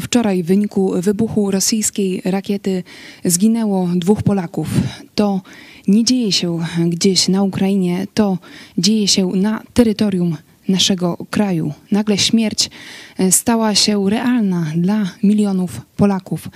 [0.00, 2.82] Wczoraj w wyniku wybuchu rosyjskiej rakiety
[3.24, 4.68] zginęło dwóch Polaków.
[5.14, 5.40] To
[5.88, 8.38] nie dzieje się gdzieś na Ukrainie, to
[8.78, 10.36] dzieje się na terytorium
[10.68, 11.72] naszego kraju.
[11.90, 12.70] Nagle śmierć
[13.18, 16.48] e, stała się realna dla milionów Polaków.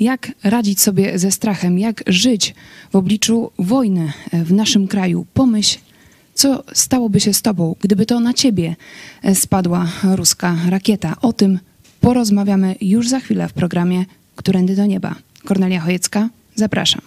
[0.00, 2.54] Jak radzić sobie ze strachem, jak żyć
[2.92, 5.26] w obliczu wojny e, w naszym kraju?
[5.34, 5.78] Pomyśl,
[6.34, 8.76] co stałoby się z tobą, gdyby to na ciebie
[9.22, 11.16] e, spadła ruska rakieta.
[11.22, 11.58] O tym
[12.02, 14.04] porozmawiamy już za chwilę w programie
[14.36, 15.14] Którędy do nieba.
[15.44, 17.00] Kornelia Chojecka, zapraszam.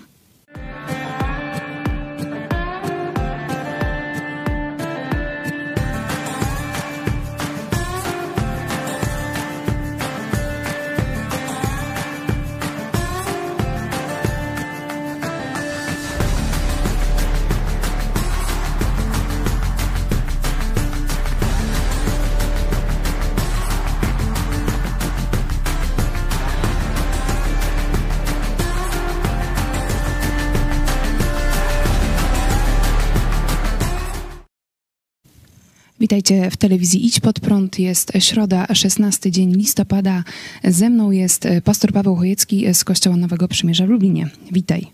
[36.16, 37.80] Witajcie w telewizji Idź Pod Prąd.
[37.80, 40.24] Jest środa, 16 dzień listopada.
[40.64, 44.30] Ze mną jest pastor Paweł Chojecki z Kościoła Nowego Przymierza w Lublinie.
[44.52, 44.88] Witaj.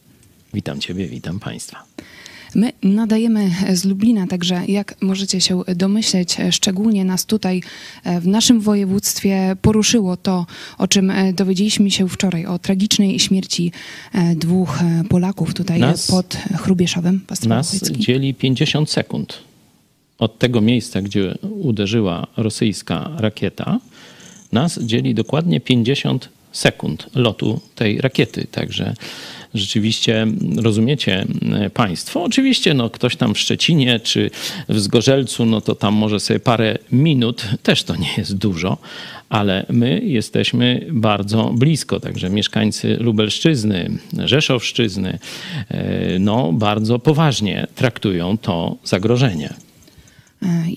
[0.53, 1.83] Witam Ciebie, witam Państwa.
[2.55, 7.61] My nadajemy z Lublina, także jak możecie się domyśleć, szczególnie nas tutaj
[8.21, 10.45] w naszym województwie poruszyło to,
[10.77, 13.71] o czym dowiedzieliśmy się wczoraj, o tragicznej śmierci
[14.35, 17.21] dwóch Polaków tutaj nas, pod Chrubieszowem.
[17.47, 19.50] Nas dzieli 50 sekund
[20.21, 23.79] od tego miejsca, gdzie uderzyła rosyjska rakieta,
[24.51, 28.47] nas dzieli dokładnie 50 sekund lotu tej rakiety.
[28.51, 28.93] Także
[29.53, 31.25] rzeczywiście rozumiecie
[31.73, 32.23] Państwo.
[32.23, 34.31] Oczywiście no, ktoś tam w Szczecinie czy
[34.69, 38.77] w Zgorzelcu, no to tam może sobie parę minut, też to nie jest dużo,
[39.29, 41.99] ale my jesteśmy bardzo blisko.
[41.99, 43.89] Także mieszkańcy Lubelszczyzny,
[44.25, 45.19] Rzeszowszczyzny,
[45.69, 49.53] e, no bardzo poważnie traktują to zagrożenie.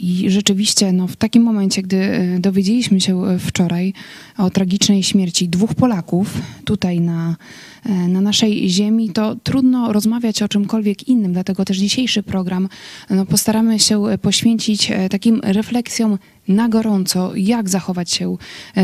[0.01, 3.93] I rzeczywiście no, w takim momencie, gdy e, dowiedzieliśmy się e, wczoraj
[4.39, 7.37] o tragicznej śmierci dwóch Polaków tutaj na,
[7.85, 11.33] e, na naszej ziemi, to trudno rozmawiać o czymkolwiek innym.
[11.33, 12.69] Dlatego też dzisiejszy program
[13.11, 18.37] no, postaramy się poświęcić takim refleksjom na gorąco, jak zachować się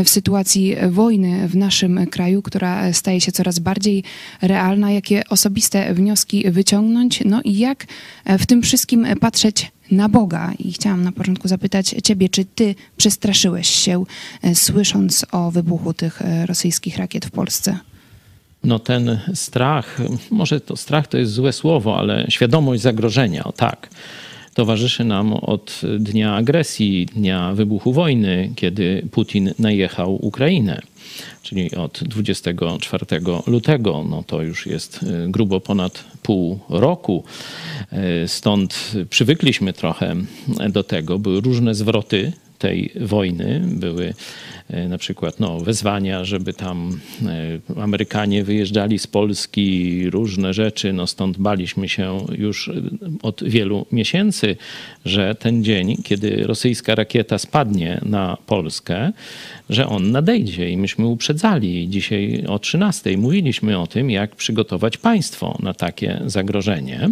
[0.05, 4.03] w sytuacji wojny w naszym kraju, która staje się coraz bardziej
[4.41, 7.85] realna, jakie osobiste wnioski wyciągnąć, no i jak
[8.25, 10.51] w tym wszystkim patrzeć na Boga.
[10.59, 14.03] I chciałam na początku zapytać Ciebie, czy Ty przestraszyłeś się,
[14.41, 17.77] e, słysząc o wybuchu tych e, rosyjskich rakiet w Polsce?
[18.63, 19.97] No ten strach,
[20.31, 23.89] może to strach to jest złe słowo, ale świadomość zagrożenia, o tak
[24.53, 30.81] towarzyszy nam od dnia agresji, dnia wybuchu wojny, kiedy Putin najechał Ukrainę,
[31.43, 33.05] czyli od 24
[33.47, 34.05] lutego.
[34.09, 37.23] No to już jest y, grubo ponad pół roku.
[38.23, 40.15] Y, stąd przywykliśmy trochę
[40.69, 41.19] do tego.
[41.19, 43.61] Były różne zwroty tej wojny.
[43.65, 44.13] Były
[44.89, 46.99] na przykład no, wezwania, żeby tam
[47.75, 50.93] e, Amerykanie wyjeżdżali z Polski, różne rzeczy.
[50.93, 52.73] No, stąd baliśmy się już e,
[53.21, 54.55] od wielu miesięcy,
[55.05, 59.11] że ten dzień, kiedy rosyjska rakieta spadnie na Polskę,
[59.69, 61.89] że on nadejdzie i myśmy uprzedzali.
[61.89, 67.09] Dzisiaj o 13 mówiliśmy o tym, jak przygotować państwo na takie zagrożenie.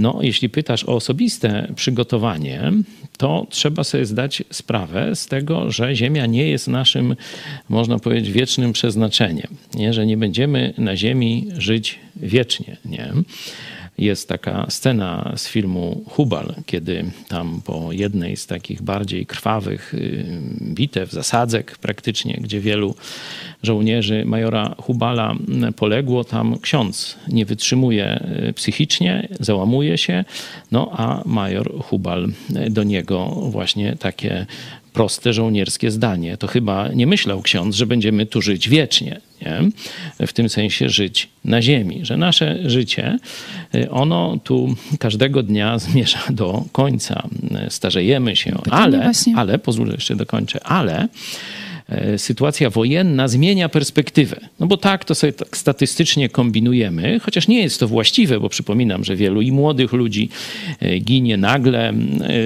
[0.00, 2.72] No, jeśli pytasz o osobiste przygotowanie,
[3.16, 7.16] to trzeba sobie zdać sprawę z tego, że Ziemia nie jest naszym,
[7.68, 9.48] można powiedzieć, wiecznym przeznaczeniem.
[9.74, 9.92] Nie?
[9.92, 12.76] Że nie będziemy na Ziemi żyć wiecznie.
[12.84, 13.12] Nie?
[14.00, 20.24] Jest taka scena z filmu Hubal, kiedy tam po jednej z takich bardziej krwawych y,
[20.62, 22.94] bitew, zasadzek praktycznie, gdzie wielu
[23.62, 25.34] żołnierzy majora Hubala
[25.76, 30.24] poległo, tam ksiądz nie wytrzymuje y, psychicznie, załamuje się,
[30.70, 32.28] no a major Hubal
[32.70, 34.46] do niego właśnie takie
[34.92, 36.36] proste żołnierskie zdanie.
[36.36, 39.20] To chyba nie myślał ksiądz, że będziemy tu żyć wiecznie.
[39.42, 39.60] Nie?
[40.26, 43.18] W tym sensie żyć na ziemi, że nasze życie,
[43.74, 47.28] y, ono tu każdego dnia zmierza do końca.
[47.68, 51.08] Starzejemy się, ale, ale, pozwól jeszcze dokończę, ale
[52.16, 54.40] sytuacja wojenna zmienia perspektywę.
[54.60, 59.04] No bo tak, to sobie tak statystycznie kombinujemy, chociaż nie jest to właściwe, bo przypominam,
[59.04, 60.28] że wielu i młodych ludzi
[60.80, 61.94] e, ginie nagle e,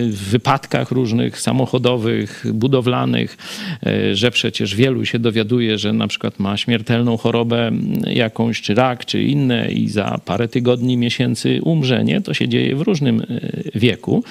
[0.06, 3.37] w wypadkach różnych samochodowych, budowlanych,
[4.12, 7.73] że przecież wielu się dowiaduje, że na przykład ma śmiertelną chorobę
[8.06, 12.20] jakąś, czy rak, czy inne i za parę tygodni, miesięcy umrze, nie?
[12.20, 13.23] To się dzieje w różnym
[13.75, 14.25] wieku.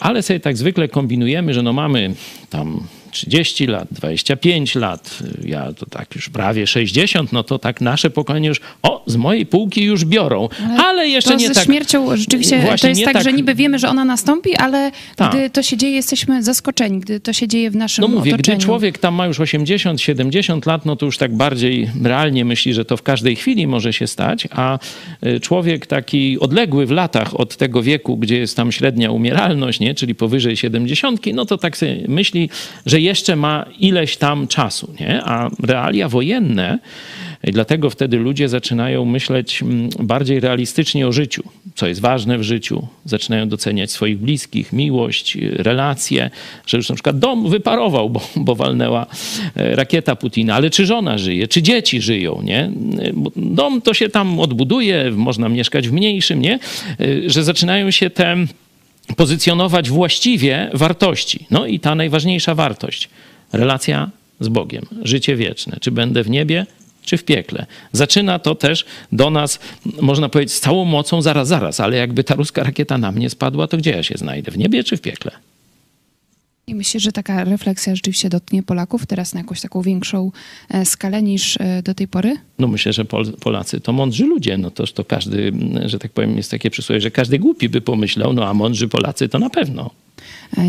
[0.00, 2.14] Ale sobie tak zwykle kombinujemy, że no mamy
[2.50, 8.10] tam 30 lat, 25 lat, ja to tak już prawie 60, no to tak nasze
[8.10, 11.64] pokolenie już, o, z mojej półki już biorą, ale, ale jeszcze to nie ze tak.
[11.64, 15.30] śmiercią rzeczywiście Właśnie to jest tak, tak- że niby wiemy, że ona nastąpi, ale Tak.
[15.30, 18.58] gdy to się dzieje, jesteśmy zaskoczeni, gdy to się dzieje w naszym No mówię, otoczeniu.
[18.58, 22.74] gdy człowiek tam ma już 80, 70 lat, no to już tak bardziej realnie myśli,
[22.74, 24.78] że to w każdej chwili może się stać, a
[25.26, 29.94] y, człowiek taki odległy w latach od tego wieku, gdzie jest tam średnia umieralność, nie,
[29.94, 32.50] czyli powyżej 70, no to tak sobie myśli,
[32.86, 35.24] że jeszcze ma ileś tam czasu, nie?
[35.24, 36.78] A realia wojenne,
[37.42, 41.42] dlatego wtedy ludzie zaczynają myśleć mm, bardziej realistycznie o życiu,
[41.74, 42.86] co jest ważne w życiu.
[43.04, 46.30] Zaczynają doceniać swoich bliskich, miłość, relacje,
[46.66, 49.06] że już na przykład dom wyparował, bo, bo walnęła
[49.56, 52.70] e, rakieta Putina, ale czy żona żyje, czy dzieci żyją, nie?
[53.36, 56.58] Dom to się tam odbuduje, można mieszkać w mniejszym, nie?
[57.00, 58.36] Y, Że zaczynają się te
[59.16, 61.46] pozycjonować właściwie wartości.
[61.50, 63.08] No i ta najważniejsza wartość
[63.52, 64.10] relacja
[64.40, 65.76] z Bogiem, życie wieczne.
[65.80, 66.66] Czy będę w niebie,
[67.04, 67.66] czy w piekle.
[67.92, 69.58] Zaczyna to też do nas,
[70.00, 73.66] można powiedzieć, z całą mocą, zaraz, zaraz, ale jakby ta ruska rakieta na mnie spadła,
[73.66, 74.50] to gdzie ja się znajdę?
[74.50, 75.30] W niebie czy w piekle?
[76.66, 80.32] I myślę, że taka refleksja rzeczywiście dotknie Polaków teraz na jakąś taką większą
[80.68, 82.36] e, skalę niż e, do tej pory?
[82.58, 84.58] No myślę, że Pol Polacy to mądrzy ludzie.
[84.58, 85.52] No toż to każdy,
[85.84, 89.28] że tak powiem, jest takie przysłowie, że każdy głupi by pomyślał, no a mądrzy Polacy
[89.28, 89.90] to na pewno.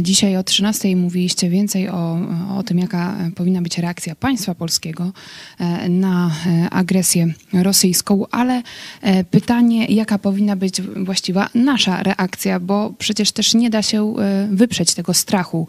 [0.02, 2.20] Dzisiaj o 13 mówiliście więcej o,
[2.58, 5.12] o tym, jaka powinna być reakcja państwa polskiego
[5.60, 8.62] e, na e, agresję rosyjską, ale
[9.02, 14.16] e, pytanie, jaka powinna być właściwa nasza reakcja, bo przecież też nie da się
[14.52, 15.68] wyprzeć tego strachu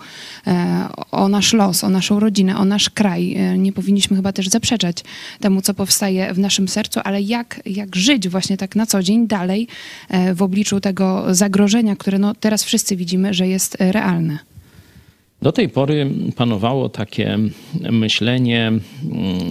[1.11, 3.37] o nasz los, o naszą rodzinę, o nasz kraj.
[3.59, 5.05] Nie powinniśmy chyba też zaprzeczać
[5.41, 9.27] temu, co powstaje w naszym sercu, ale jak, jak żyć właśnie tak na co dzień
[9.27, 9.69] dalej
[10.35, 14.39] w obliczu tego zagrożenia, które no teraz wszyscy widzimy, że jest e, realne.
[15.43, 17.39] Do tej pory panowało takie
[17.91, 18.81] myślenie, mm,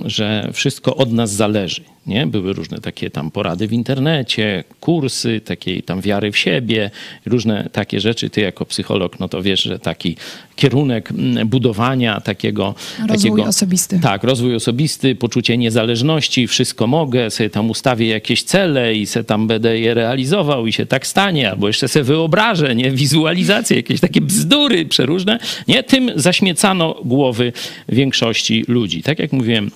[0.06, 1.82] że wszystko od nas zależy.
[2.08, 2.28] Nie?
[2.28, 6.92] Były różne takie tam porady w internecie, kursy takiej tam wiary w siebie,
[7.26, 8.30] różne takie rzeczy.
[8.30, 10.18] Ty jako psycholog, no to wiesz, że taki
[10.56, 12.76] kierunek mm, budowania takiego...
[13.00, 14.00] Rozwój takiego, osobisty.
[14.00, 19.48] Tak, rozwój osobisty, poczucie niezależności, wszystko mogę, sobie tam ustawię jakieś cele i se tam
[19.48, 24.22] będę je realizował i się tak stanie, albo jeszcze sobie wyobrażę, nie, wizualizacje, jakieś takie
[24.22, 27.54] bzdury przeróżne, nie, tym zaśmiecano głowy
[27.90, 29.04] większości ludzi.
[29.04, 29.72] Tak jak mówiłem,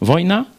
[0.00, 0.55] wojna,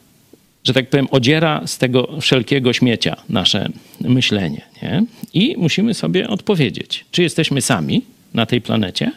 [0.68, 3.68] że tak powiem, odziera z tego wszelkiego śmiecia nasze
[4.00, 5.04] myślenie, nie?
[5.34, 8.04] I musimy sobie odpowiedzieć, czy jesteśmy sami
[8.34, 9.12] na tej planecie,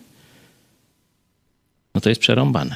[1.95, 2.75] no to jest przerąbane.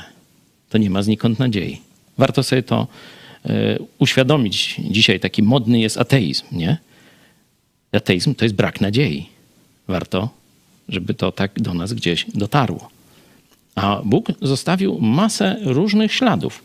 [0.70, 1.82] To nie ma znikąd nadziei.
[2.18, 2.88] Warto sobie to
[3.46, 4.76] e, uświadomić.
[4.80, 6.78] Dzisiaj taki modny jest ateizm, nie?
[7.92, 9.30] Ateizm to jest brak nadziei.
[9.88, 10.30] Warto,
[10.90, 12.90] żeby to tak do nas gdzieś dotarło.
[13.76, 16.64] A Bóg zostawił masę różnych śladów.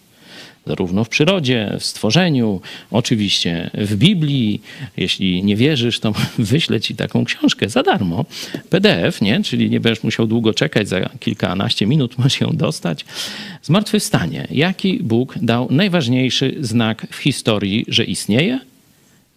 [0.66, 2.60] Zarówno w przyrodzie, w stworzeniu,
[2.90, 4.62] oczywiście w Biblii.
[4.96, 8.24] Jeśli nie wierzysz, to wyślę ci taką książkę za darmo.
[8.70, 9.42] PDF, nie?
[9.42, 13.04] Czyli nie będziesz musiał długo czekać, za kilkanaście minut możesz ją dostać.
[13.62, 14.46] Zmartwychwstanie.
[14.50, 18.60] Jaki Bóg dał najważniejszy znak w historii, że istnieje,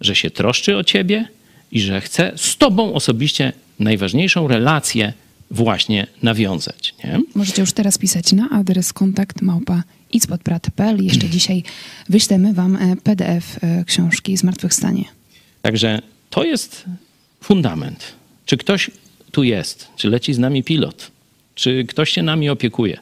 [0.01, 1.27] że się troszczy o ciebie
[1.71, 5.13] i że chce z tobą osobiście najważniejszą relację
[5.53, 6.95] właśnie nawiązać.
[7.03, 7.19] Nie?
[7.35, 11.03] Możecie już teraz pisać na adres kontakt małpa ispodprat.pl.
[11.03, 11.63] Jeszcze dzisiaj
[12.09, 15.03] wyślemy wam e, PDF e, książki Zmartwychwstanie.
[15.61, 16.85] Także to jest
[17.41, 18.13] fundament.
[18.45, 18.91] Czy ktoś
[19.31, 19.87] tu jest?
[19.97, 21.11] Czy leci z nami pilot?
[21.55, 22.97] Czy ktoś się nami opiekuje?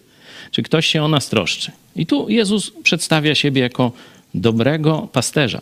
[0.52, 1.72] Czy ktoś się o nas troszczy?
[1.96, 3.92] I tu Jezus przedstawia siebie jako
[4.34, 5.62] dobrego pasterza.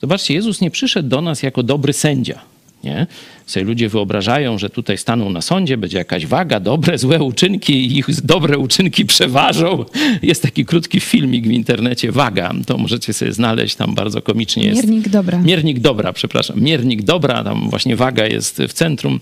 [0.00, 2.40] Zobaczcie, Jezus nie przyszedł do nas jako dobry sędzia.
[2.86, 3.06] Nie?
[3.46, 7.98] Sobie ludzie wyobrażają, że tutaj staną na sądzie, będzie jakaś waga, dobre, złe uczynki i
[7.98, 9.84] ich dobre uczynki przeważą.
[10.22, 14.82] Jest taki krótki filmik w internecie, waga, to możecie sobie znaleźć, tam bardzo komicznie jest.
[14.82, 15.38] Miernik dobra.
[15.38, 16.60] Miernik dobra, przepraszam.
[16.60, 19.20] Miernik dobra, tam właśnie waga jest w centrum.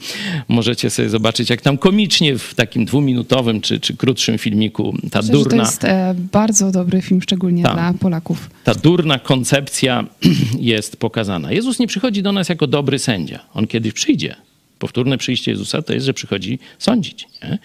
[0.49, 5.23] Możecie sobie zobaczyć, jak tam komicznie w takim dwuminutowym czy, czy krótszym filmiku ta Myślę,
[5.23, 7.75] że to durna, jest e, bardzo dobry film, szczególnie Tak.
[7.75, 8.51] dla Polaków.
[8.65, 10.05] ta durna koncepcja
[10.75, 11.53] jest pokazana.
[11.53, 13.39] Jezus nie przychodzi do nas jako dobry sędzia.
[13.55, 14.37] On kiedyś przyjdzie.
[14.79, 17.27] Powtórne przyjście Jezusa to jest, że przychodzi sądzić.
[17.43, 17.59] Nie?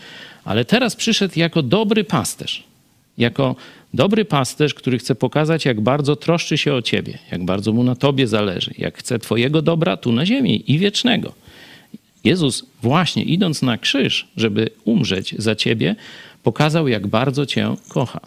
[0.46, 2.64] Ale teraz przyszedł jako dobry pasterz.
[3.18, 3.56] Jako
[3.94, 7.96] dobry pasterz, który chce pokazać, jak bardzo troszczy się o ciebie, jak bardzo mu na
[7.96, 11.34] tobie zależy, jak chce twojego dobra tu na ziemi i wiecznego.
[12.24, 15.96] Jezus właśnie idąc na krzyż, żeby umrzeć za ciebie,
[16.44, 18.20] pokazał, jak bardzo cię kocha.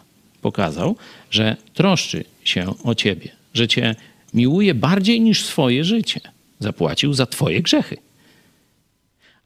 [0.42, 0.97] Pokazał,
[1.31, 3.95] że troszczy się o ciebie, że cię
[4.35, 6.21] miłuje bardziej niż swoje życie.
[6.62, 7.97] Zapłacił za twoje grzechy.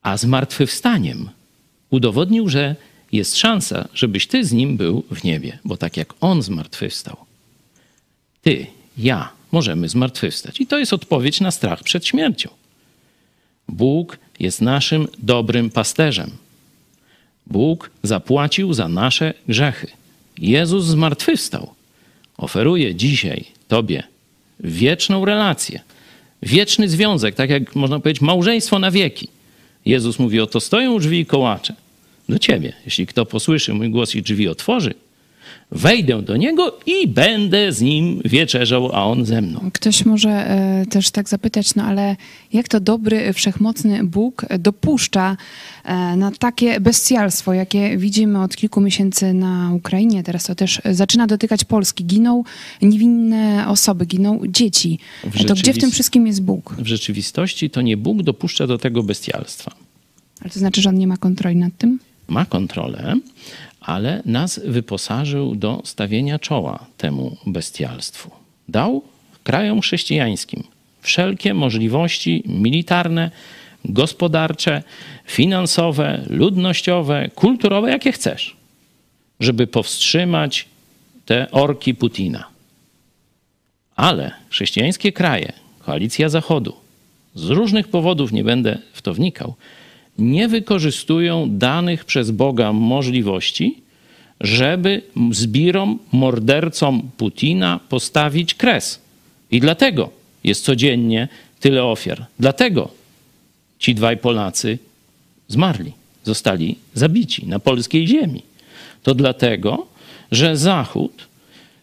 [0.02, 1.28] A zmartwychwstaniem
[1.90, 2.76] udowodnił, że
[3.12, 7.16] jest szansa, żebyś ty z nim był w niebie, bo tak jak on zmartwychwstał,
[8.42, 8.66] ty,
[8.98, 10.60] ja możemy zmartwychwstać.
[10.60, 12.50] I to jest odpowiedź na strach przed śmiercią.
[13.68, 16.30] Bóg jest naszym dobrym pasterzem.
[17.46, 19.86] Bóg zapłacił za nasze grzechy.
[20.38, 21.74] Jezus zmartwychwstał.
[22.36, 24.02] Oferuje dzisiaj Tobie
[24.60, 25.80] wieczną relację,
[26.42, 29.28] wieczny związek, tak jak można powiedzieć, małżeństwo na wieki.
[29.86, 31.74] Jezus mówi: Oto stoją drzwi i kołacze
[32.28, 32.72] do Ciebie.
[32.84, 34.94] Jeśli kto posłyszy mój głos i drzwi otworzy,
[35.70, 39.70] wejdę do niego i będę z nim wieczerzał, a on ze mną.
[39.72, 42.16] Ktoś może e, też tak zapytać, no ale
[42.52, 45.36] jak to dobry, wszechmocny Bóg dopuszcza
[45.84, 51.26] e, na takie bestialstwo, jakie widzimy od kilku miesięcy na Ukrainie, teraz to też zaczyna
[51.26, 52.04] dotykać Polski.
[52.04, 52.44] Giną
[52.82, 54.98] niewinne osoby, giną dzieci.
[55.46, 56.74] To gdzie w tym wszystkim jest Bóg?
[56.78, 59.70] W rzeczywistości to nie Bóg dopuszcza do tego bestialstwa.
[60.40, 61.98] Ale to znaczy, że on nie ma kontroli nad tym?
[62.28, 63.14] Ma kontrolę,
[63.86, 68.30] ale nas wyposażył do stawienia czoła temu bestialstwu.
[68.68, 69.02] Dał
[69.44, 70.62] krajom chrześcijańskim
[71.00, 73.30] wszelkie możliwości militarne,
[73.84, 74.82] gospodarcze,
[75.26, 78.56] finansowe, ludnościowe, kulturowe, jakie chcesz,
[79.40, 80.66] żeby powstrzymać
[81.26, 82.44] te orki Putina.
[83.96, 86.76] Ale chrześcijańskie kraje, koalicja Zachodu,
[87.34, 89.54] z różnych powodów nie będę w to wnikał,
[90.18, 93.82] nie wykorzystują danych przez Boga możliwości,
[94.40, 99.00] żeby zbirom, mordercom Putina postawić kres.
[99.50, 100.10] I dlatego
[100.44, 101.28] jest codziennie
[101.60, 102.26] tyle ofiar.
[102.38, 102.88] Dlatego
[103.78, 104.78] ci dwaj Polacy
[105.48, 105.92] zmarli,
[106.24, 108.42] zostali zabici na polskiej ziemi.
[109.02, 109.86] To dlatego,
[110.32, 111.28] że Zachód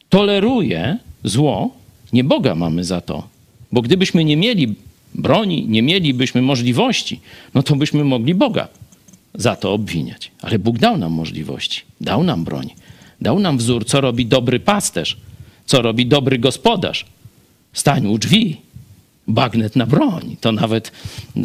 [0.09, 1.73] toleruje zło,
[2.13, 3.27] nie Boga mamy za to,
[3.71, 4.75] bo gdybyśmy nie mieli
[5.15, 7.20] broni, nie mielibyśmy możliwości,
[7.53, 8.67] no to byśmy mogli Boga
[9.36, 10.32] za to obwiniać.
[10.41, 12.70] Ale Bóg dał nam możliwości, dał nam broń,
[13.22, 15.17] dał nam wzór, co robi dobry pasterz,
[15.65, 17.05] co robi dobry gospodarz.
[17.74, 18.58] Stań u drzwi,
[19.27, 20.38] bagnet na broń.
[20.41, 20.91] To nawet,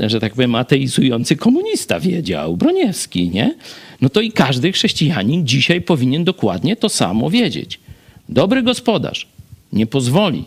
[0.06, 3.54] że tak powiem, ateizujący komunista wiedział, Broniewski, nie?
[4.00, 7.80] No to i każdy chrześcijanin dzisiaj powinien dokładnie to samo wiedzieć.
[8.28, 9.26] Dobry gospodarz
[9.72, 10.44] nie pozwoli,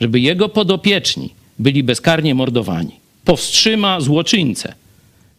[0.00, 2.92] żeby jego podopieczni byli bezkarnie mordowani.
[3.24, 4.74] Powstrzyma złoczyńcę.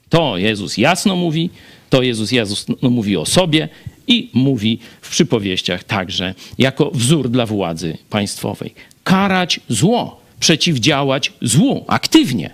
[0.10, 1.50] To Jezus jasno mówi,
[1.90, 3.70] to Jezus jasno mówi o sobie
[4.08, 8.74] i mówi w przypowieściach także jako wzór dla władzy państwowej.
[9.04, 12.54] Karać zło, przeciwdziałać złu aktywnie,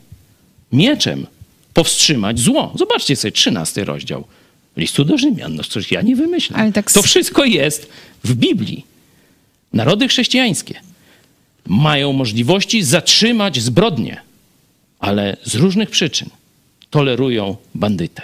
[0.72, 1.28] mieczem
[1.74, 2.74] powstrzymać zło.
[2.76, 4.24] Zobaczcie sobie 13 rozdział
[4.78, 5.56] listu do Rzymian.
[5.56, 6.74] No cóż, ja nie wymyślam.
[6.74, 6.92] Tak...
[6.92, 7.90] To wszystko jest
[8.24, 8.86] w Biblii.
[9.74, 10.82] Narody chrześcijańskie
[11.68, 14.22] mają możliwości zatrzymać zbrodnie,
[15.00, 16.30] ale z różnych przyczyn
[16.90, 18.22] tolerują bandytę.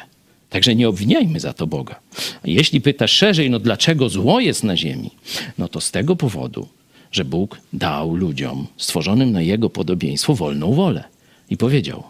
[0.50, 2.00] Także nie obwiniajmy za to Boga.
[2.46, 5.12] Jeśli pytasz szerzej, no dlaczego zło jest na ziemi?
[5.58, 6.68] No to z tego powodu,
[7.12, 11.04] że Bóg dał ludziom stworzonym na Jego podobieństwo wolną wolę.
[11.50, 12.04] I powiedział,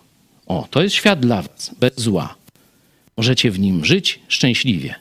[0.48, 2.36] o, to jest świat dla was, bez zła.
[3.18, 4.96] Możecie w nim żyć szczęśliwie.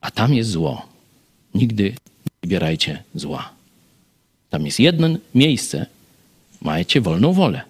[0.00, 0.86] A tam jest zło.
[1.54, 3.53] Nigdy nie wybierajcie zła.
[4.54, 5.86] Tam jest jedno miejsce.
[6.62, 7.62] Majecie wolną wolę.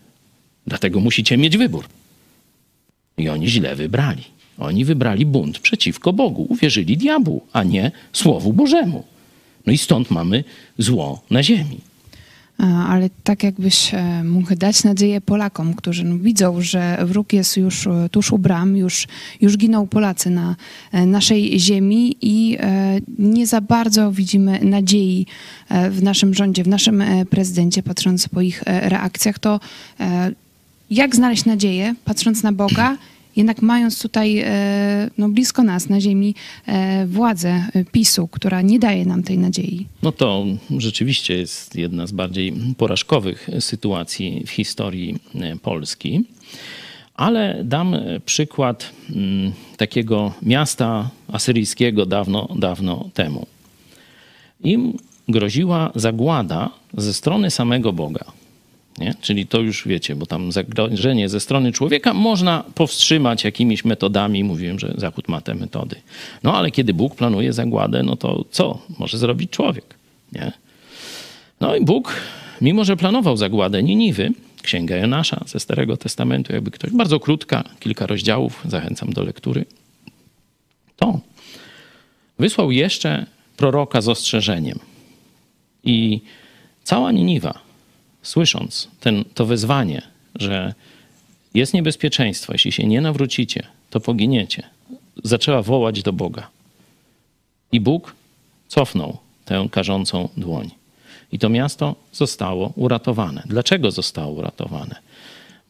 [0.66, 1.84] Dlatego musicie mieć wybór.
[3.18, 4.24] I oni źle wybrali.
[4.58, 6.46] Oni wybrali bunt przeciwko Bogu.
[6.48, 9.04] Uwierzyli diabłu, a nie Słowu Bożemu.
[9.66, 10.44] No i stąd mamy
[10.78, 11.80] zło na ziemi
[12.58, 17.86] ale tak jakbyś e, mógł dać nadzieję Polakom, którzy no, widzą, że wróg jest już
[17.86, 19.08] e, tuż u bram, już,
[19.40, 20.56] już giną Polacy na
[20.92, 22.58] e, naszej ziemi i
[23.18, 25.26] nie za bardzo widzimy nadziei
[25.90, 29.60] w naszym rządzie, w naszym prezydencie, patrząc po ich reakcjach, to
[30.90, 32.96] jak znaleźć nadzieję, patrząc na Boga,
[33.36, 36.34] jednak mając tutaj e, no, blisko nas na ziemi
[36.66, 39.86] e, władzę e, PiSu, która nie daje nam tej nadziei.
[40.02, 40.44] No to
[40.78, 45.18] rzeczywiście jest jedna z bardziej porażkowych sytuacji w historii
[45.62, 46.24] Polski.
[47.14, 53.46] Ale dam przykład mm, takiego miasta asyryjskiego dawno, dawno temu.
[54.64, 54.98] Im
[55.28, 58.24] groziła zagłada ze strony samego Boga.
[58.98, 59.14] Nie?
[59.20, 64.44] Czyli to już wiecie, bo tam zagrożenie ze strony człowieka można powstrzymać jakimiś metodami.
[64.44, 65.96] Mówiłem, że Zachód ma te metody.
[66.42, 69.94] No ale kiedy Bóg planuje zagładę, no to co może zrobić człowiek?
[70.32, 70.52] Nie?
[71.60, 72.16] No i Bóg,
[72.60, 74.30] mimo że planował zagładę Niniwy,
[74.62, 79.64] Księga Jonasza ze Starego Testamentu, jakby ktoś, bardzo krótka, kilka rozdziałów, zachęcam do lektury,
[80.96, 81.20] to
[82.38, 84.78] wysłał jeszcze proroka z ostrzeżeniem.
[85.84, 86.20] I
[86.84, 87.63] cała Niniwa
[88.24, 90.02] słysząc ten, to wezwanie,
[90.34, 90.74] że
[91.54, 94.62] jest niebezpieczeństwo, jeśli się nie nawrócicie, to poginiecie,
[95.24, 96.48] zaczęła wołać do Boga.
[97.72, 98.14] I Bóg
[98.68, 100.70] cofnął tę karzącą dłoń.
[101.32, 103.42] I to miasto zostało uratowane.
[103.46, 104.96] Dlaczego zostało uratowane?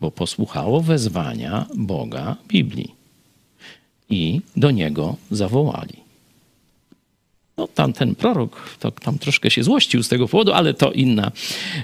[0.01, 2.95] Bo posłuchało wezwania Boga Biblii
[4.11, 6.04] i do niego zawołali.
[7.75, 11.33] No, tamten prorok to tam troszkę się złościł z tego powodu, ale to inna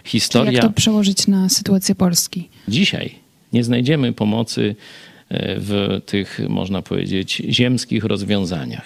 [0.04, 0.52] historia.
[0.52, 2.48] Jak to przełożyć na sytuację Polski?
[2.68, 3.14] Dzisiaj
[3.52, 4.76] nie znajdziemy pomocy
[5.28, 8.84] e, w tych, można powiedzieć, ziemskich rozwiązaniach.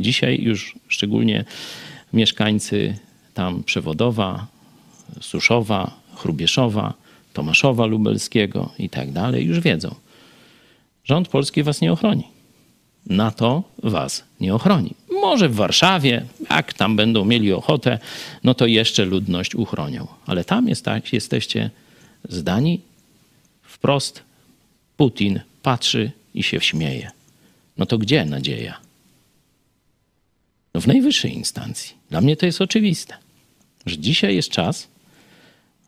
[0.00, 1.44] Dzisiaj już szczególnie
[2.12, 2.94] mieszkańcy
[3.34, 4.46] tam Przewodowa,
[5.20, 6.94] Suszowa, Chrubieszowa,
[7.32, 9.94] Tomaszowa Lubelskiego i tak dalej już wiedzą.
[11.04, 12.24] Rząd polski was nie ochroni.
[13.06, 14.94] NATO was nie ochroni.
[15.22, 17.98] Może w Warszawie, jak tam będą mieli ochotę,
[18.44, 20.06] no to jeszcze ludność uchronią.
[20.26, 21.70] Ale tam jest, tak, jesteście
[22.28, 22.80] zdani
[23.62, 24.22] wprost.
[24.96, 27.10] Putin patrzy i się śmieje.
[27.78, 28.78] No to gdzie nadzieja?
[30.74, 31.94] No w najwyższej instancji.
[32.10, 33.14] Dla mnie to jest oczywiste,
[33.86, 34.88] że dzisiaj jest czas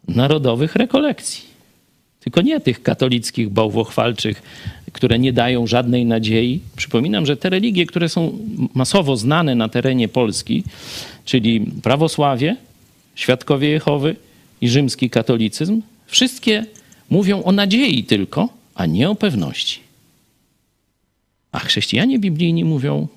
[0.08, 1.44] narodowych rekolekcji.
[2.20, 4.42] Tylko nie tych katolickich bałwochwalczych,
[4.94, 6.60] które nie dają żadnej nadziei.
[6.76, 8.38] Przypominam, że te religie, które są
[8.74, 10.64] masowo znane na terenie Polski,
[11.24, 12.56] czyli prawosławie,
[13.14, 14.16] świadkowie Jehowy
[14.60, 16.66] i rzymski katolicyzm, wszystkie
[17.10, 19.80] mówią o nadziei tylko, a nie o pewności.
[21.52, 23.08] A chrześcijanie biblijni mówią,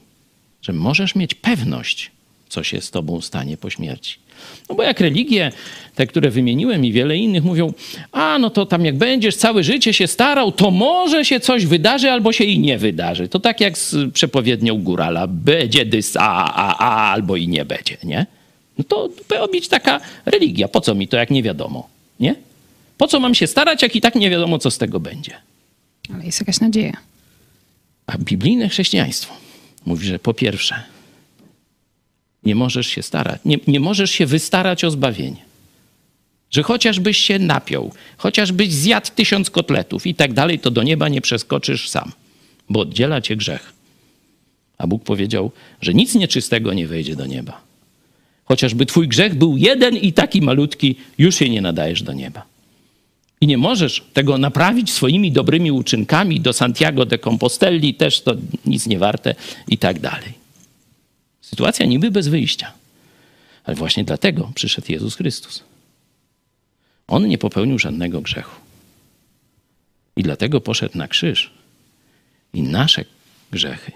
[0.62, 2.12] że możesz mieć pewność,
[2.50, 4.17] co się z tobą stanie po śmierci.
[4.70, 5.51] No bo jak religie,
[5.96, 7.74] te, które wymieniłem i wiele innych mówią,
[8.12, 12.12] a no to tam jak będziesz całe życie się starał, to może się coś wydarzy
[12.12, 13.27] albo się i nie wydarzy.
[13.27, 17.98] To tak jak z przepowiednią górala, będzie dys, a, a, a, albo i nie będzie,
[18.03, 18.25] nie?
[18.77, 20.67] No to powinna być taka religia.
[20.67, 21.89] Po co mi to, jak nie wiadomo,
[22.20, 22.36] nie?
[22.98, 25.34] Po co mam się starać, jak i tak nie wiadomo, co z tego będzie?
[26.13, 26.98] Ale jest jakaś nadzieja.
[28.08, 29.34] A biblijne chrześcijaństwo
[29.85, 30.83] mówi, że po pierwsze,
[32.48, 35.48] nie możesz się starać, nie, nie możesz się wystarać o zbawienie.
[36.51, 41.22] Że chociażbyś się napiął, chociażbyś zjadł tysiąc kotletów i tak dalej, to do nieba nie
[41.22, 42.12] przeskoczysz sam,
[42.70, 43.74] bo oddziela cię grzech.
[44.77, 47.62] A Bóg powiedział, że nic nieczystego nie wejdzie do nieba.
[48.46, 52.46] Chociażby twój grzech był jeden i taki malutki, już się nie nadajesz do nieba.
[53.42, 58.88] I nie możesz tego naprawić swoimi dobrymi uczynkami do Santiago de Compostelli, też to nic
[58.88, 59.36] nie warte
[59.68, 60.47] i tak dalej.
[61.50, 62.74] Sytuacja niby bez wyjścia.
[63.64, 65.64] Ale właśnie dlatego przyszedł Jezus Chrystus.
[67.07, 68.62] On nie popełnił żadnego grzechu.
[70.16, 71.51] I dlatego poszedł na krzyż.
[72.53, 73.05] I nasze
[73.51, 73.92] grzechy,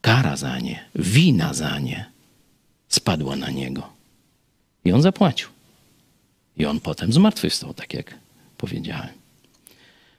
[0.00, 2.04] kara za nie, wina za nie
[2.88, 3.88] spadła na niego.
[4.84, 5.48] I on zapłacił.
[6.56, 8.14] I on potem zmartwychwstał, tak jak
[8.58, 9.12] powiedziałem.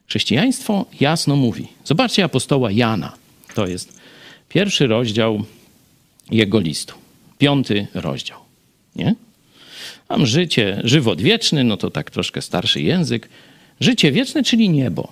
[0.08, 1.67] Chrześcijaństwo jasno mówi.
[1.86, 3.17] Zobaczcie apostoła Jana.
[3.53, 3.99] To jest
[4.49, 5.45] pierwszy rozdział
[6.31, 6.95] jego listu.
[7.38, 8.39] Piąty rozdział.
[8.95, 9.15] Nie?
[10.09, 13.29] Mam życie, żywot wieczny, no to tak troszkę starszy język.
[13.79, 15.11] Życie wieczne, czyli niebo.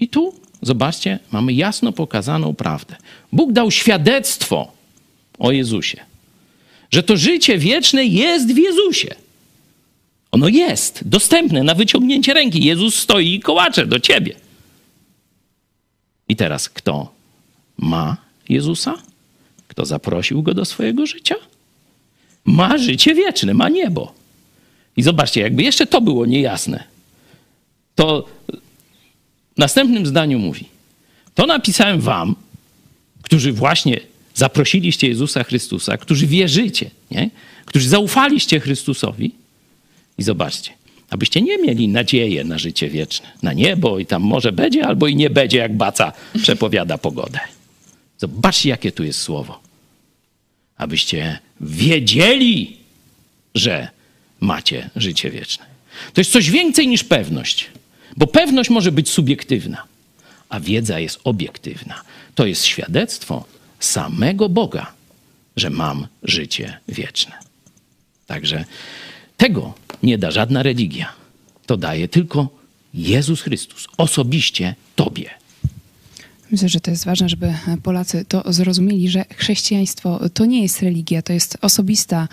[0.00, 2.96] I tu, zobaczcie, mamy jasno pokazaną prawdę.
[3.32, 4.72] Bóg dał świadectwo
[5.38, 6.00] o Jezusie,
[6.90, 9.14] że to życie wieczne jest w Jezusie.
[10.32, 12.64] Ono jest dostępne na wyciągnięcie ręki.
[12.64, 14.34] Jezus stoi i kołacze do ciebie.
[16.28, 17.12] I teraz kto
[17.78, 18.16] ma
[18.48, 18.94] Jezusa?
[19.72, 21.34] Kto zaprosił go do swojego życia?
[22.44, 24.12] Ma życie wieczne, ma niebo.
[24.96, 26.84] I zobaczcie, jakby jeszcze to było niejasne,
[27.94, 28.28] to
[29.54, 30.68] w następnym zdaniu mówi:
[31.34, 32.34] To napisałem wam,
[33.22, 34.00] którzy właśnie
[34.34, 37.30] zaprosiliście Jezusa Chrystusa, którzy wierzycie, nie?
[37.64, 39.32] którzy zaufaliście Chrystusowi.
[40.18, 40.70] I zobaczcie,
[41.10, 45.16] abyście nie mieli nadziei na życie wieczne, na niebo i tam może będzie, albo i
[45.16, 47.40] nie będzie, jak baca przepowiada pogodę.
[48.18, 49.61] Zobaczcie, jakie tu jest słowo.
[50.82, 52.76] Abyście wiedzieli,
[53.54, 53.88] że
[54.40, 55.66] macie życie wieczne.
[56.12, 57.70] To jest coś więcej niż pewność,
[58.16, 59.82] bo pewność może być subiektywna,
[60.48, 62.02] a wiedza jest obiektywna.
[62.34, 63.44] To jest świadectwo
[63.80, 64.92] samego Boga,
[65.56, 67.38] że mam życie wieczne.
[68.26, 68.64] Także
[69.36, 71.12] tego nie da żadna religia.
[71.66, 72.48] To daje tylko
[72.94, 75.30] Jezus Chrystus osobiście Tobie.
[76.52, 81.22] Myślę, że to jest ważne, żeby Polacy to zrozumieli, że chrześcijaństwo to nie jest religia,
[81.22, 82.28] to jest osobista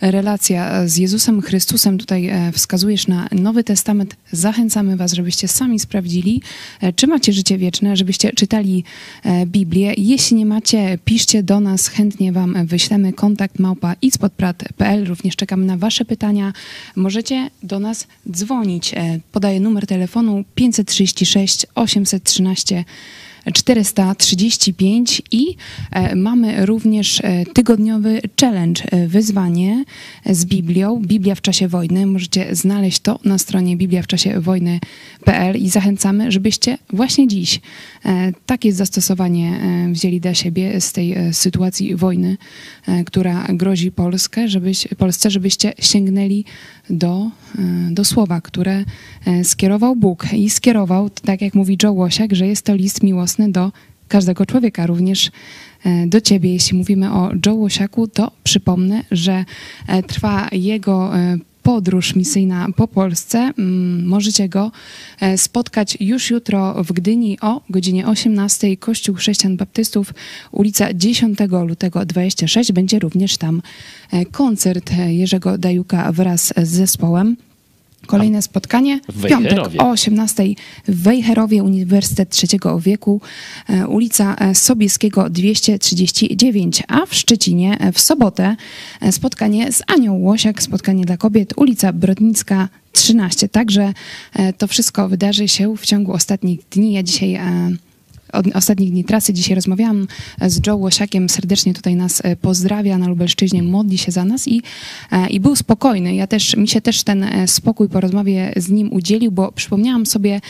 [0.00, 1.98] relacja z Jezusem Chrystusem.
[1.98, 4.16] Tutaj e, wskazujesz na Nowy Testament.
[4.32, 6.42] Zachęcamy Was, żebyście sami sprawdzili,
[6.80, 8.84] e, czy macie życie wieczne, żebyście czytali
[9.24, 9.94] e, Biblię.
[9.96, 15.04] Jeśli nie macie, piszcie do nas, chętnie Wam wyślemy kontakt małpa itspodprat.pl.
[15.04, 16.52] Również czekamy na Wasze pytania.
[16.96, 18.94] Możecie do nas dzwonić.
[19.32, 22.84] Podaję numer telefonu 536 813
[23.52, 25.56] 435 i
[26.16, 27.22] mamy również
[27.54, 29.84] tygodniowy challenge, wyzwanie
[30.26, 32.06] z Biblią, Biblia w czasie wojny.
[32.06, 34.40] Możecie znaleźć to na stronie Biblia w czasie
[35.58, 37.60] i zachęcamy, żebyście właśnie dziś
[38.46, 39.60] takie zastosowanie
[39.92, 42.36] wzięli dla siebie z tej sytuacji wojny,
[43.06, 46.44] która grozi Polskę, żebyś, Polsce, żebyście sięgnęli
[46.90, 48.84] do, e, do słowa, które
[49.26, 53.52] e, skierował Bóg i skierował, tak jak mówi Joe Łosiak, że jest to list miłosny
[53.52, 53.72] do
[54.08, 55.30] każdego człowieka, również
[55.84, 56.52] e, do ciebie.
[56.52, 59.44] Jeśli mówimy o Joe Łosiaku, to przypomnę, że
[60.06, 61.12] trwa jego
[61.66, 63.38] podróż misyjna po Polsce.
[63.38, 64.72] Mm, możecie go
[65.20, 68.76] e, spotkać już jutro w Gdyni o godzinie 18.
[68.76, 70.14] Kościół Chrześcijan Baptystów,
[70.52, 72.72] ulica 10 lutego 26.
[72.72, 73.62] Będzie również tam
[74.12, 77.36] e, koncert Jerzego Dajuka wraz z zespołem.
[78.06, 80.44] Kolejne spotkanie w piątek o 18
[80.88, 83.20] w Wejherowie, Uniwersytet Trzeciego Wieku,
[83.68, 88.56] e, ulica e, Sobieskiego 239, a w Szczecinie e, w sobotę
[89.10, 93.48] spotkanie z Anią Łosiak, spotkanie dla kobiet, ulica Brodnicka 13.
[93.48, 93.92] Także
[94.58, 96.92] to wszystko wydarzy się w ciągu ostatnich dni.
[96.92, 97.38] Ja dzisiaj
[98.36, 99.32] od ostatnich dni trasy.
[99.32, 100.06] Dzisiaj rozmawiałam
[100.40, 104.62] z Joe Łosiakiem, serdecznie tutaj nas e, pozdrawia na Lubelszczyźnie, modli się za nas i,
[105.12, 106.14] e, i był spokojny.
[106.14, 110.06] Ja też, mi się też ten e, spokój po rozmowie z nim udzielił, bo przypomniałam
[110.06, 110.40] sobie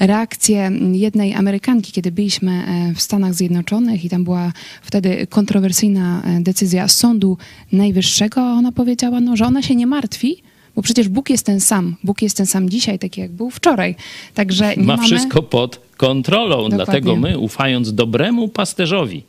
[0.00, 2.62] reakcję jednej Amerykanki, kiedy byliśmy
[2.94, 7.38] w Stanach Zjednoczonych i tam była wtedy kontrowersyjna decyzja Sądu
[7.72, 8.40] Najwyższego.
[8.40, 10.42] Ona powiedziała, no, że ona się nie martwi,
[10.76, 11.96] bo przecież Bóg jest ten sam.
[12.04, 13.94] Bóg jest ten sam dzisiaj, tak jak był wczoraj.
[14.34, 15.02] Także Ma mamy...
[15.08, 16.56] wszystko pod kontrolą.
[16.56, 16.76] Dokładnie.
[16.76, 19.22] Dlatego my, ufając dobremu pasterzowi,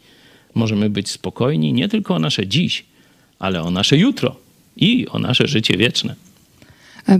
[0.55, 2.85] możemy być spokojni nie tylko o nasze dziś,
[3.39, 4.35] ale o nasze jutro
[4.77, 6.15] i o nasze życie wieczne.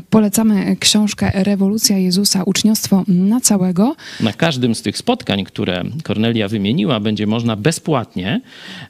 [0.09, 3.95] Polecamy książkę Rewolucja Jezusa, uczniostwo na całego.
[4.19, 8.41] Na każdym z tych spotkań, które Kornelia wymieniła, będzie można bezpłatnie,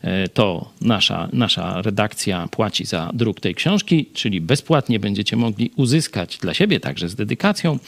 [0.01, 6.37] e, to nasza, nasza redakcja płaci za druk tej książki, czyli bezpłatnie będziecie mogli uzyskać
[6.37, 7.79] dla siebie, także z dedykacją,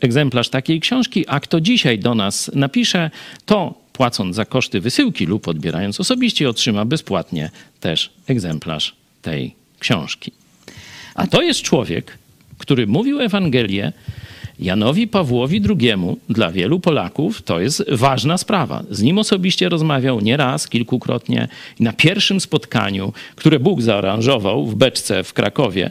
[0.00, 1.24] egzemplarz takiej książki.
[1.28, 3.10] A kto dzisiaj do nas napisze,
[3.46, 10.39] to płacąc za koszty wysyłki lub odbierając osobiście, otrzyma bezpłatnie też egzemplarz tej książki.
[11.14, 12.18] A to jest człowiek,
[12.58, 13.92] który mówił Ewangelię
[14.60, 15.92] Janowi Pawłowi II,
[16.28, 18.82] dla wielu Polaków to jest ważna sprawa.
[18.90, 21.48] Z nim osobiście rozmawiał nie raz, kilkukrotnie.
[21.80, 25.90] Na pierwszym spotkaniu, które Bóg zaaranżował w beczce w Krakowie,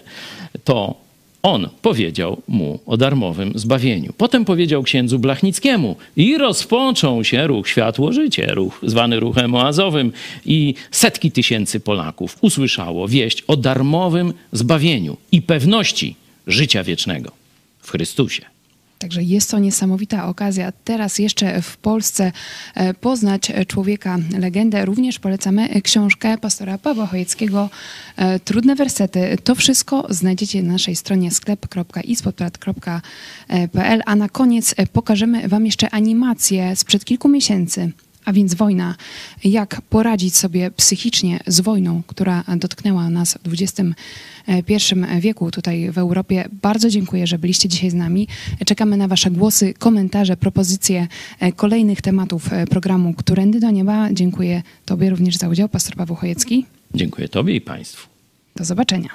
[0.63, 0.95] to
[1.43, 4.13] on powiedział mu o darmowym zbawieniu.
[4.17, 10.11] Potem powiedział księdzu Blachnickiemu i rozpoczął się ruch Światło-Życie, ruch zwany ruchem oazowym
[10.45, 16.15] i setki tysięcy Polaków usłyszało wieść o darmowym zbawieniu i pewności
[16.47, 17.31] życia wiecznego
[17.79, 18.58] w Chrystusie.
[18.99, 22.31] Także jest to niesamowita okazja teraz jeszcze w Polsce
[22.75, 24.85] e, poznać człowieka, legendę.
[24.85, 27.69] Również polecamy książkę pastora Pawła Chojeckiego
[28.15, 29.37] e, Trudne wersety.
[29.43, 34.01] To wszystko znajdziecie na naszej stronie sklep.ispodprat.pl.
[34.05, 37.91] A na koniec pokażemy Wam jeszcze animację sprzed kilku miesięcy
[38.25, 38.95] a więc wojna.
[39.43, 46.49] Jak poradzić sobie psychicznie z wojną, która dotknęła nas w XXI wieku tutaj w Europie.
[46.61, 48.27] Bardzo dziękuję, że byliście dzisiaj z nami.
[48.65, 51.07] Czekamy na Wasze głosy, komentarze, propozycje
[51.55, 54.13] kolejnych tematów programu Którędy do Nieba.
[54.13, 56.65] Dziękuję Tobie również za udział, pastor Paweł Chojecki.
[56.95, 58.07] Dziękuję Tobie i Państwu.
[58.55, 59.09] Do zobaczenia.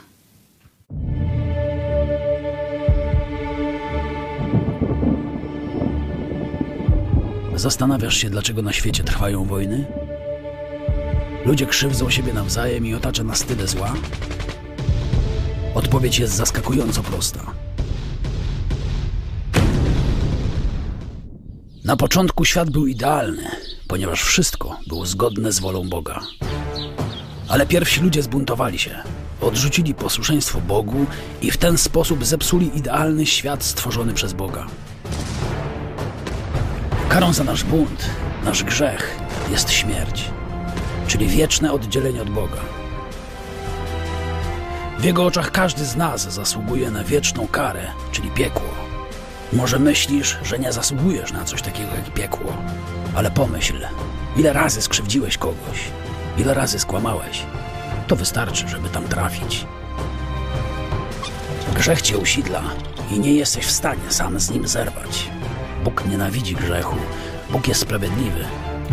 [7.56, 9.86] Zastanawiasz się, dlaczego na świecie trwają wojny?
[11.46, 13.94] Ludzie krzywdzą siebie nawzajem i otacza nas tyle zła?
[15.74, 17.40] Odpowiedź jest zaskakująco prosta.
[21.84, 23.50] Na początku świat był idealny,
[23.88, 26.20] ponieważ wszystko było zgodne z wolą Boga.
[27.48, 28.94] Ale pierwsi ludzie zbuntowali się,
[29.40, 31.06] odrzucili posłuszeństwo Bogu
[31.42, 34.66] i w ten sposób zepsuli idealny świat stworzony przez Boga.
[37.14, 38.10] Karą za nasz bunt,
[38.44, 39.16] nasz grzech
[39.50, 40.30] jest śmierć,
[41.06, 42.60] czyli wieczne oddzielenie od Boga.
[44.98, 48.68] W Jego oczach każdy z nas zasługuje na wieczną karę, czyli piekło.
[49.52, 52.56] Może myślisz, że nie zasługujesz na coś takiego jak piekło,
[53.14, 53.86] ale pomyśl,
[54.36, 55.80] ile razy skrzywdziłeś kogoś,
[56.38, 57.42] ile razy skłamałeś.
[58.06, 59.66] To wystarczy, żeby tam trafić.
[61.74, 62.62] Grzech cię usidla
[63.10, 65.30] i nie jesteś w stanie sam z nim zerwać.
[65.84, 66.96] Bóg nienawidzi grzechu.
[67.50, 68.44] Bóg jest sprawiedliwy.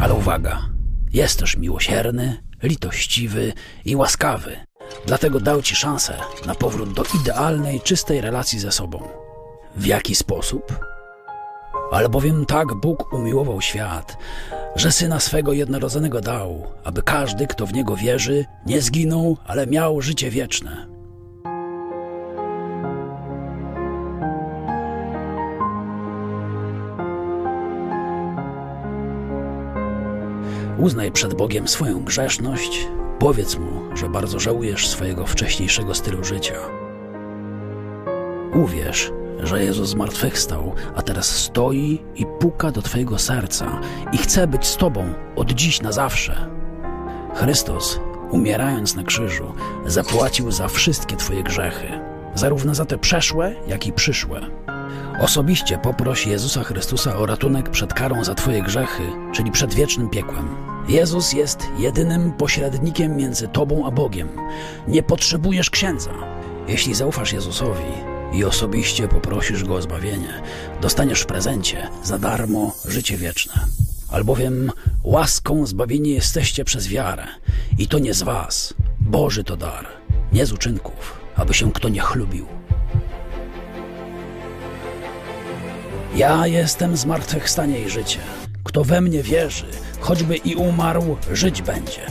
[0.01, 0.61] Ale uwaga,
[1.13, 3.53] jest też miłosierny, litościwy
[3.85, 4.57] i łaskawy.
[5.05, 9.07] Dlatego dał ci szansę na powrót do idealnej, czystej relacji ze sobą.
[9.75, 10.79] W jaki sposób?
[11.91, 14.17] Albowiem tak Bóg umiłował świat,
[14.75, 20.01] że Syna swego jednorodzonego dał, aby każdy, kto w Niego wierzy, nie zginął, ale miał
[20.01, 20.87] życie wieczne.
[30.81, 32.87] Uznaj przed Bogiem swoją grzeszność,
[33.19, 36.55] powiedz Mu, że bardzo żałujesz swojego wcześniejszego stylu życia.
[38.53, 43.81] Uwierz, że Jezus zmartwychwstał, a teraz stoi i puka do Twojego serca
[44.13, 46.49] i chce być z Tobą od dziś na zawsze.
[47.35, 47.99] Chrystus,
[48.31, 49.53] umierając na krzyżu,
[49.85, 51.87] zapłacił za wszystkie Twoje grzechy,
[52.35, 54.41] zarówno za te przeszłe, jak i przyszłe.
[55.21, 59.03] Osobiście poproś Jezusa Chrystusa o ratunek przed karą za Twoje grzechy,
[59.33, 60.55] czyli przed wiecznym piekłem.
[60.87, 64.29] Jezus jest jedynym pośrednikiem między Tobą a Bogiem.
[64.87, 66.11] Nie potrzebujesz księdza.
[66.67, 67.91] Jeśli zaufasz Jezusowi
[68.33, 70.41] i osobiście poprosisz Go o zbawienie,
[70.81, 73.53] dostaniesz w prezencie za darmo życie wieczne.
[74.11, 74.71] Albowiem
[75.03, 77.27] łaską zbawieni jesteście przez wiarę
[77.77, 78.73] i to nie z Was.
[78.99, 79.87] Boży to dar,
[80.33, 82.60] nie z uczynków, aby się kto nie chlubił.
[86.15, 88.19] Ja jestem zmartwychwstanie i życie.
[88.63, 89.65] Kto we mnie wierzy,
[89.99, 92.01] choćby i umarł, żyć będzie.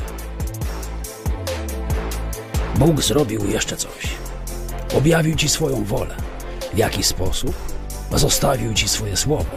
[2.78, 4.08] Bóg zrobił jeszcze coś.
[4.98, 6.16] Objawił ci swoją wolę.
[6.74, 7.54] W jaki sposób?
[8.12, 9.56] Zostawił ci swoje słowo.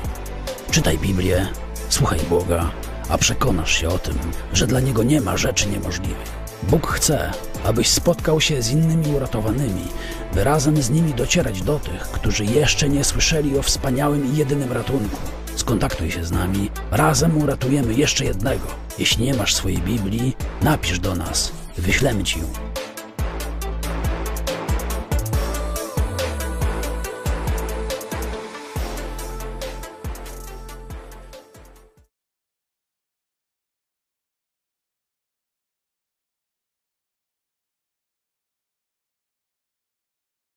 [0.72, 1.48] Czytaj Biblię,
[1.90, 2.72] słuchaj Boga,
[3.10, 4.18] a przekonasz się o tym,
[4.54, 6.44] że dla Niego nie ma rzeczy niemożliwych.
[6.64, 7.32] Bóg chce,
[7.64, 9.88] abyś spotkał się z innymi uratowanymi,
[10.34, 14.72] by razem z nimi docierać do tych, którzy jeszcze nie słyszeli o wspaniałym i jedynym
[14.72, 15.18] ratunku.
[15.56, 18.68] Skontaktuj się z nami, razem uratujemy jeszcze jednego.
[19.00, 22.63] Jeśli nie masz swojej Biblii, napisz do nas, wyślemy ci ją.